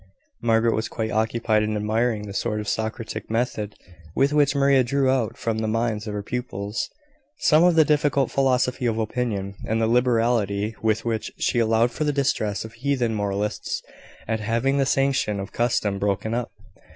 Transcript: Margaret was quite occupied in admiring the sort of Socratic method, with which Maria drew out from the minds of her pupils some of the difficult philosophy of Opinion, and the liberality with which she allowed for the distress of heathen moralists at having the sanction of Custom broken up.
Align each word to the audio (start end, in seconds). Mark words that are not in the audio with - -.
Margaret 0.41 0.73
was 0.73 0.87
quite 0.87 1.11
occupied 1.11 1.61
in 1.61 1.75
admiring 1.77 2.25
the 2.25 2.33
sort 2.33 2.59
of 2.59 2.67
Socratic 2.67 3.29
method, 3.29 3.75
with 4.15 4.33
which 4.33 4.55
Maria 4.55 4.83
drew 4.83 5.11
out 5.11 5.37
from 5.37 5.59
the 5.59 5.67
minds 5.67 6.07
of 6.07 6.15
her 6.15 6.23
pupils 6.23 6.89
some 7.37 7.63
of 7.63 7.75
the 7.75 7.85
difficult 7.85 8.31
philosophy 8.31 8.87
of 8.87 8.97
Opinion, 8.97 9.53
and 9.67 9.79
the 9.79 9.85
liberality 9.85 10.75
with 10.81 11.05
which 11.05 11.31
she 11.37 11.59
allowed 11.59 11.91
for 11.91 12.03
the 12.03 12.11
distress 12.11 12.65
of 12.65 12.73
heathen 12.73 13.13
moralists 13.13 13.83
at 14.27 14.39
having 14.39 14.79
the 14.79 14.87
sanction 14.87 15.39
of 15.39 15.51
Custom 15.51 15.99
broken 15.99 16.33
up. 16.33 16.51